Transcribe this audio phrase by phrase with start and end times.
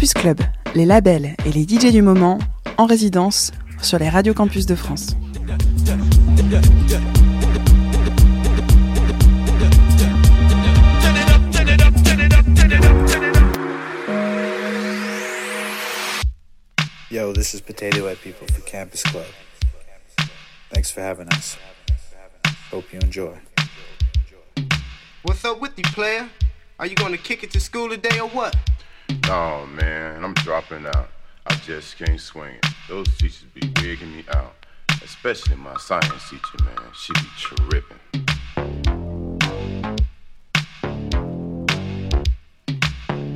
[0.00, 0.40] Campus Club,
[0.74, 2.38] les labels et les DJ du moment
[2.78, 3.52] en résidence
[3.82, 5.08] sur les radios campus de France.
[17.10, 19.26] Yo, this is Potato Head People for Campus Club.
[20.72, 21.58] Thanks for having us.
[22.72, 23.34] Hope you enjoy.
[25.24, 26.26] What's up with you, player?
[26.78, 28.56] Are you gonna kick it to school today or what?
[29.26, 31.08] No, man, I'm dropping out.
[31.46, 32.66] I just can't swing it.
[32.88, 34.54] Those teachers be wigging me out.
[35.02, 36.76] Especially my science teacher, man.
[36.94, 37.98] She be tripping.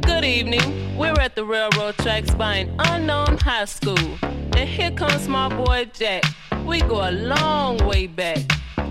[0.03, 0.97] Good evening.
[0.97, 4.19] We're at the railroad tracks by an unknown high school.
[4.23, 6.25] And here comes my boy Jack.
[6.65, 8.39] We go a long way back.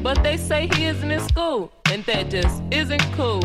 [0.02, 3.42] But they say he isn't in school, and that just isn't cool.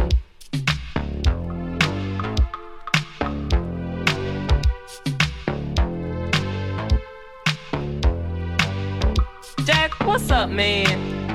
[10.09, 10.87] What's up, man?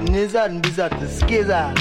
[0.08, 1.76] Nizat and Bizat the skizza.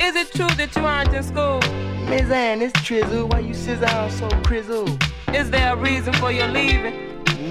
[0.00, 1.60] Is it true that you aren't in school?
[2.08, 3.30] Mizan, it's Trizzle.
[3.30, 4.88] Why you scissor so crizzle?
[5.34, 6.94] Is there a reason for your leaving?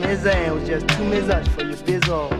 [0.01, 2.31] Mizan was just two mizats for your bizzle.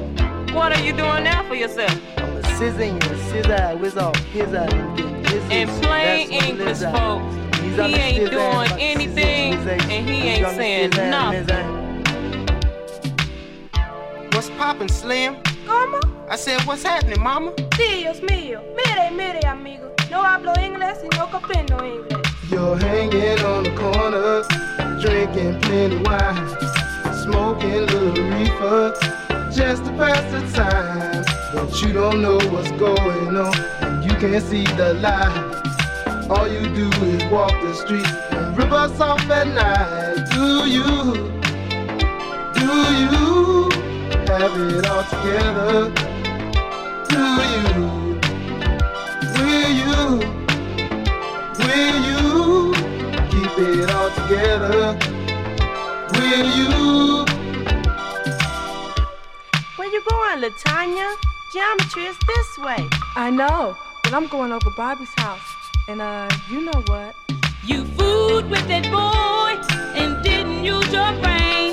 [0.51, 1.95] What are you doing now for yourself?
[2.17, 5.51] I'm a sizzing, you a scissor, whiz off, his eye, and get.
[5.51, 10.89] In plain That's English, folks, he ain't doing anything, scissor, scissor, and he ain't saying
[10.89, 11.81] nothing.
[14.31, 15.37] What's poppin', Slim?
[15.71, 15.99] ¿Cómo?
[16.29, 17.53] I said, what's happening, mama?
[17.77, 18.61] Dios mío.
[18.75, 19.89] Mire, mire, amigo.
[20.09, 22.19] No hablo inglés y no comprendo inglés.
[22.49, 24.43] You're hanging on the corner,
[24.99, 26.49] drinking plenty wine,
[27.23, 28.93] smoking little reefer,
[29.53, 31.23] just to pass the time.
[31.53, 36.29] But you don't know what's going on, and you can't see the light.
[36.29, 40.27] All you do is walk the street and rip us off at night.
[40.31, 41.13] Do you?
[42.53, 42.67] Do
[42.99, 43.70] you
[44.31, 45.91] have it all together?
[47.11, 47.73] Do you?
[49.35, 49.99] Will you?
[51.59, 52.21] Will you
[53.31, 54.97] keep it all together?
[56.13, 57.25] Will you?
[59.75, 61.09] Where you going, Latanya?
[61.53, 62.87] Geometry is this way.
[63.17, 65.41] I know, but I'm going over Bobby's house.
[65.89, 67.15] And, uh, you know what?
[67.65, 69.59] You fooled with that boy
[69.99, 71.70] and didn't use your brain.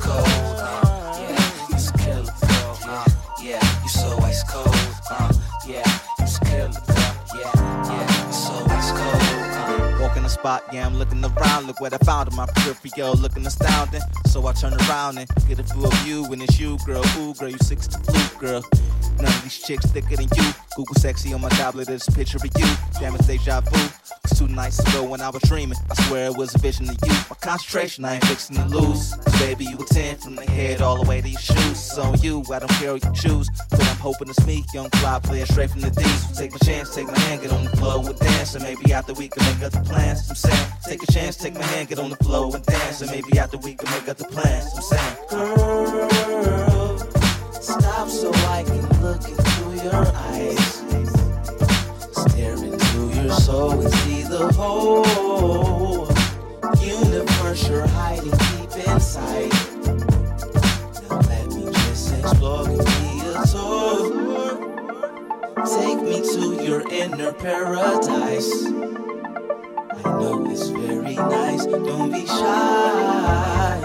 [0.00, 0.58] Cold,
[1.20, 1.38] yeah.
[1.70, 2.30] You kill it,
[2.88, 3.04] uh,
[3.42, 3.82] yeah.
[3.82, 4.75] You so ice cold,
[10.46, 11.66] spot, yeah, I'm looking around.
[11.66, 14.02] Look what I found in my peripheral, looking astounding.
[14.26, 17.02] So I turn around and get a view of you, and it's you, girl.
[17.18, 18.62] Ooh, girl, you six to flute, girl.
[19.16, 20.52] None of these chicks thicker than you.
[20.76, 22.68] Google sexy on my tablet, it's a picture of you.
[23.00, 23.88] Damn, it's deja vu.
[24.24, 25.78] It's two nights ago when I was dreaming.
[25.90, 27.12] I swear it was a vision of you.
[27.30, 29.14] My concentration, I ain't fixing to lose.
[29.14, 31.78] 'Cause baby, you a 10 from the head all the way to your shoes.
[31.80, 33.48] So you, I don't care what you choose.
[33.70, 36.38] But I'm hoping it's me, young fly player straight from the D's.
[36.38, 38.54] Take my chance, take my hand, get on the floor and dance.
[38.54, 40.28] And maybe after we can make other plans.
[40.36, 43.00] I'm saying, take a chance, take my hand, get on the floor and dance.
[43.00, 44.70] And maybe after we can make other plans.
[44.76, 46.98] I'm saying, Girl,
[47.52, 50.82] stop so I can look into your eyes.
[52.12, 56.06] Stare into your soul and see the whole
[56.84, 59.52] universe you're hiding deep inside.
[61.08, 64.04] Now let me just explore, give me a tour.
[65.64, 68.66] Take me to your inner paradise.
[70.04, 73.80] I know it's very nice, don't be shy.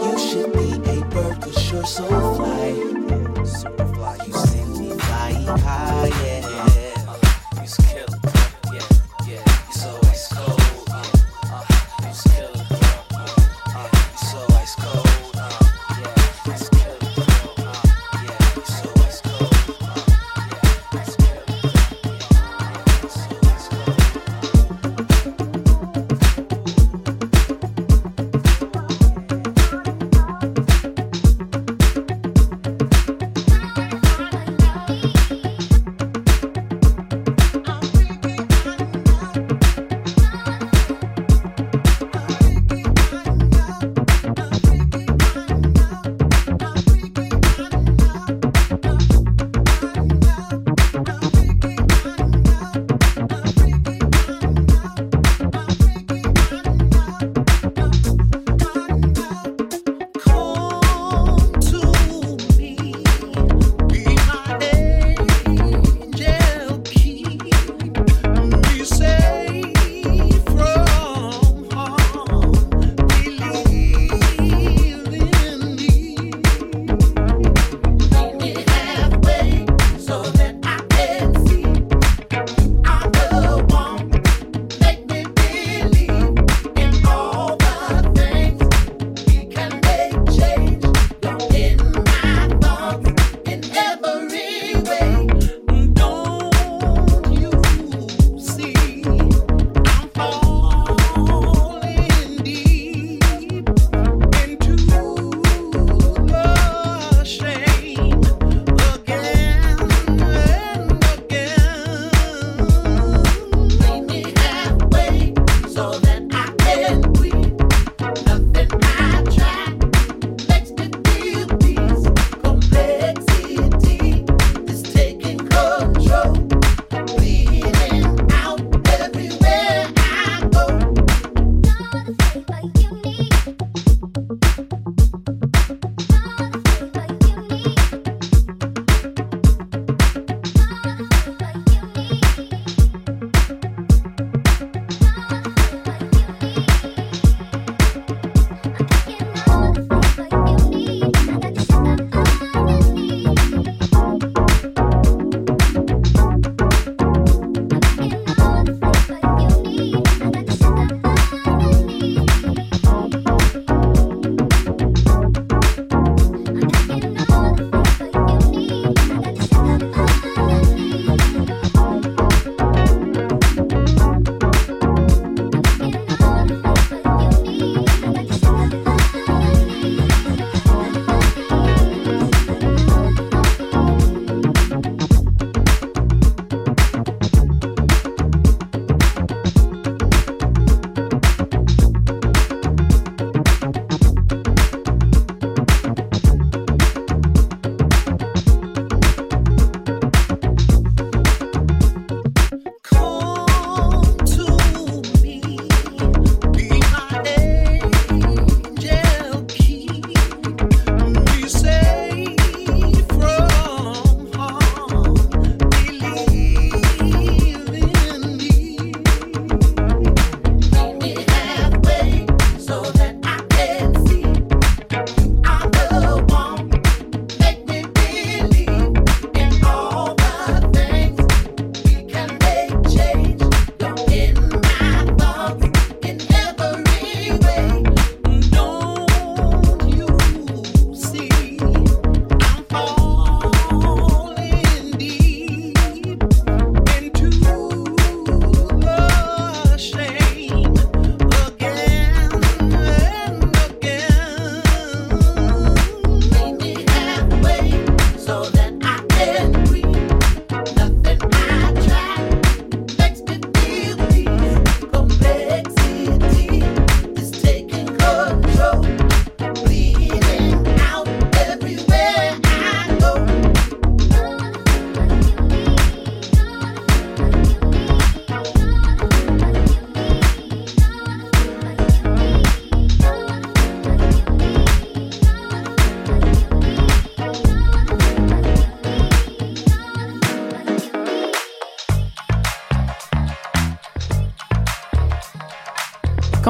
[0.00, 2.04] You should be a bird cause you're so
[2.36, 3.44] fly.
[3.44, 4.18] Super fly.
[4.26, 7.60] You send me flying high, yeah.
[7.60, 7.66] You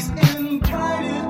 [0.00, 1.29] He's invited.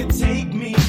[0.00, 0.79] could take me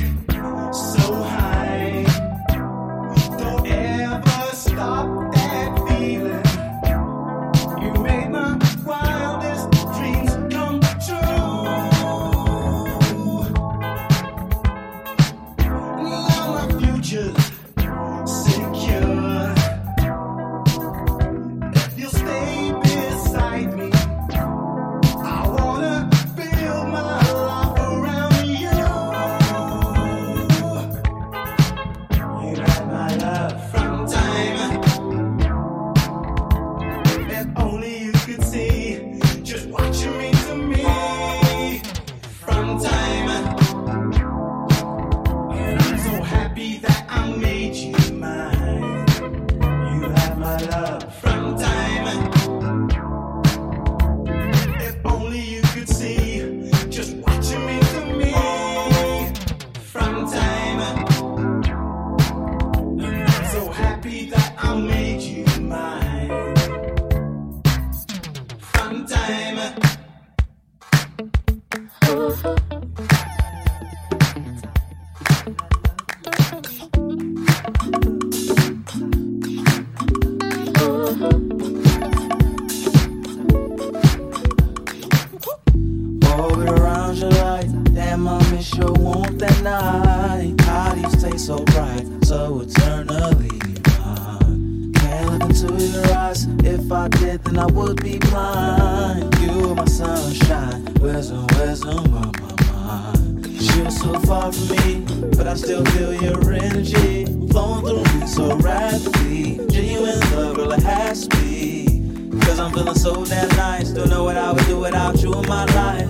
[112.81, 113.89] feeling so damn nice.
[113.89, 116.09] Don't know what I would do without you in my life.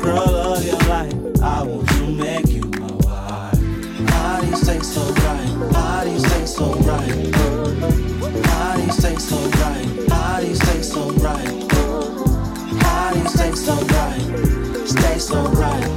[0.00, 4.10] Girl of your life, I want to make you my wife.
[4.10, 7.16] How do you stay so right, you stay so right.
[8.84, 11.68] you stay so right, bodies taste so right.
[12.80, 15.93] Bodies taste so right, stay so right.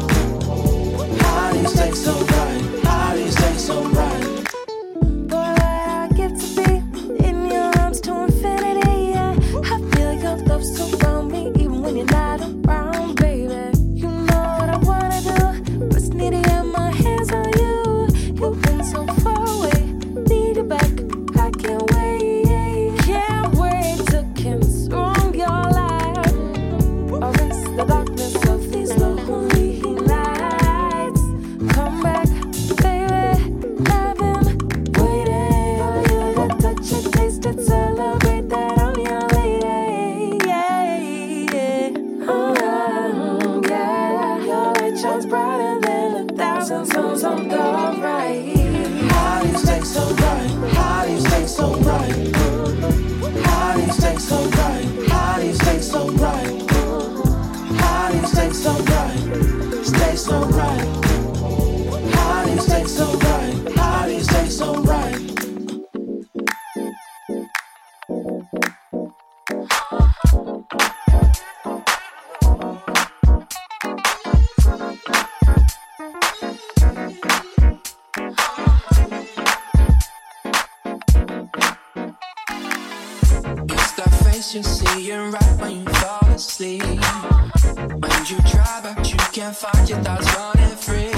[85.08, 86.84] being right when you fall asleep.
[86.84, 91.16] When you try, but you can't find your thoughts running free.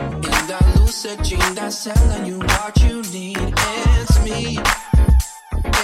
[0.00, 3.36] In that lucid dream that's telling you what you need.
[3.36, 4.58] It's me.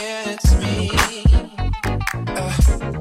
[0.08, 0.90] It's me.
[2.40, 2.52] Uh,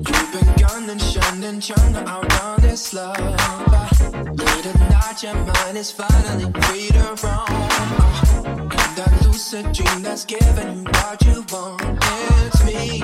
[0.08, 3.16] you've been gunning, shunning, trying to outrun this love.
[3.18, 3.90] Uh,
[4.34, 7.46] late at night, your mind is finally free to roam.
[7.48, 11.82] Uh, in that lucid dream that's giving you what you want.
[12.44, 13.04] It's me.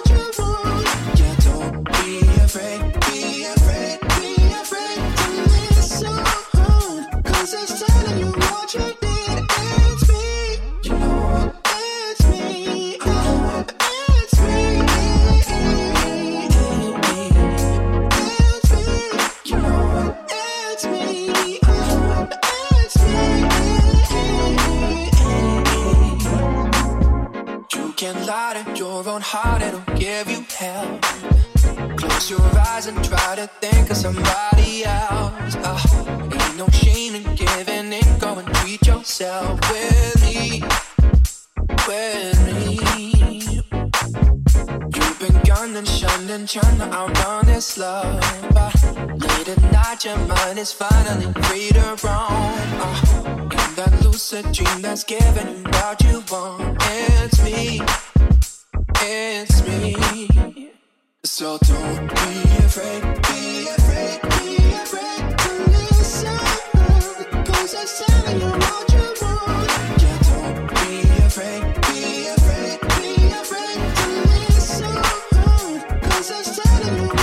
[29.11, 30.99] own heart, it'll give you hell.
[31.97, 35.55] Close your eyes and try to think of somebody else.
[35.67, 35.83] Ah,
[36.31, 38.19] ain't no shame in giving in.
[38.19, 40.63] Go and treat yourself with me,
[41.87, 42.79] with me.
[44.95, 48.21] You've been gunned and shunned and trying to outrun this love.
[48.53, 48.73] But
[49.19, 52.69] late at night, your mind is finally free to roam.
[52.85, 57.81] Ah, in that lucid dream that's giving you what you want, it's me,
[59.03, 60.71] it's me.
[61.23, 66.37] So don't be afraid, be afraid, be afraid to listen.
[67.45, 70.01] Cause I'm telling you what you want.
[70.01, 74.93] Yeah, don't be afraid, be afraid, be afraid to listen.
[76.01, 77.20] Cause I'm telling you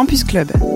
[0.00, 0.69] Campus Club.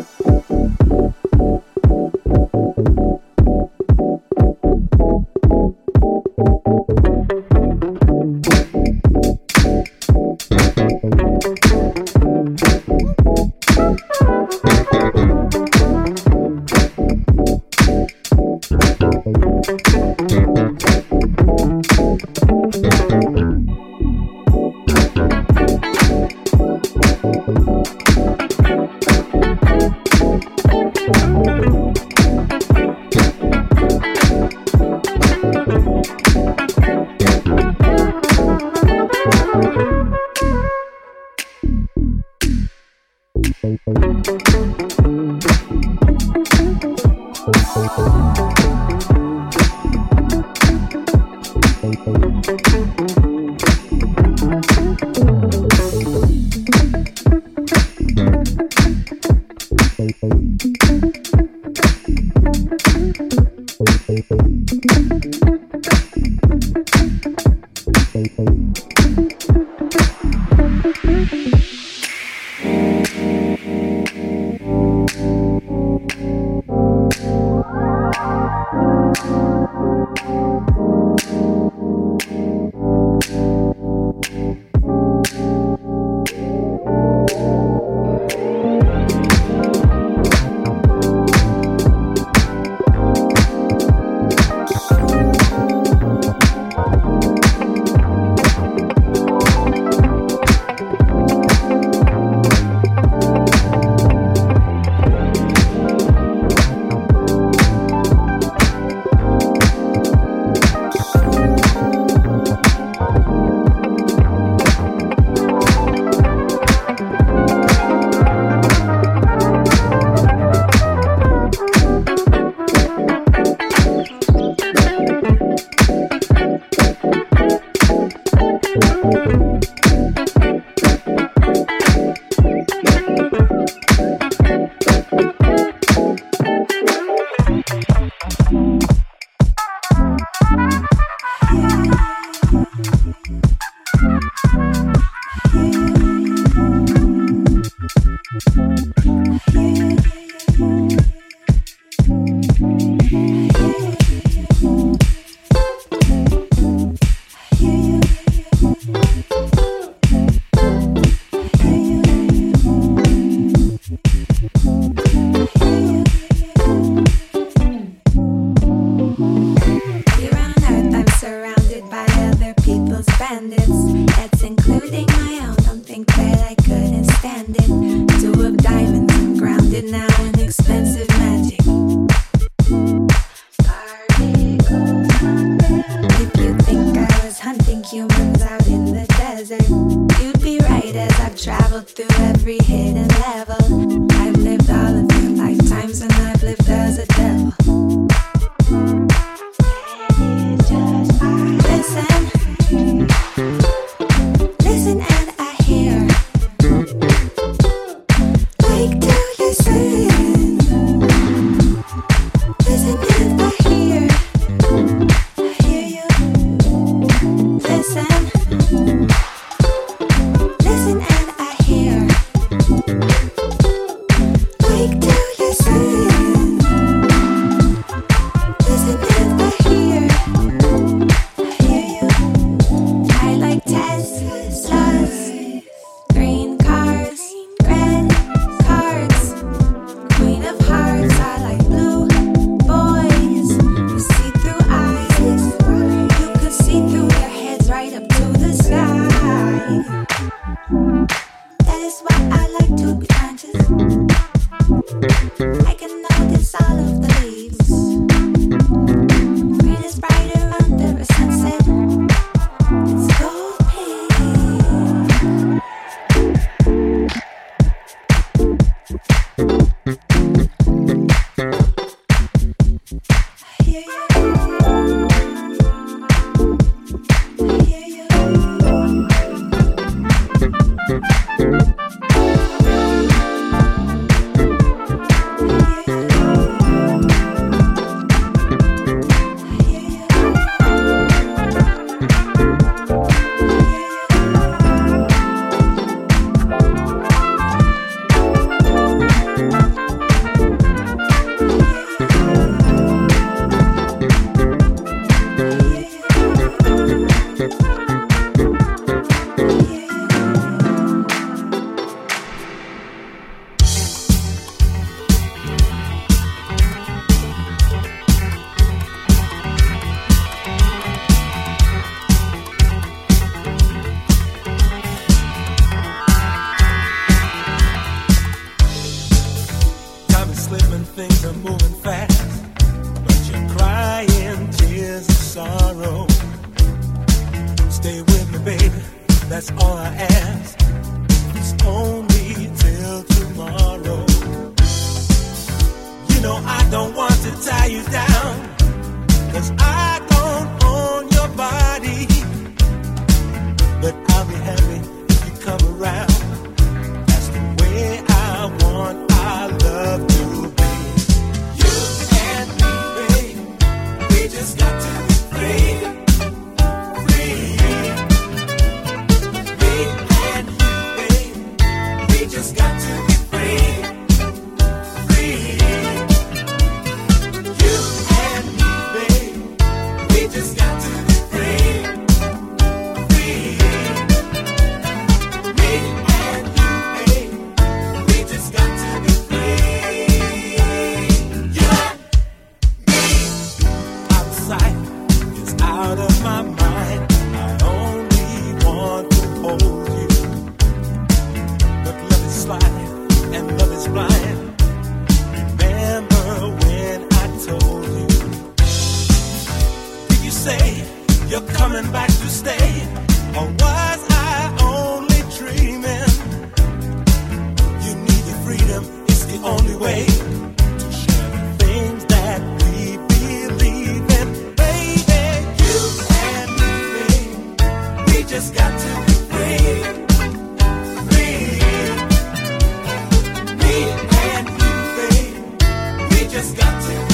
[436.34, 437.13] Just got to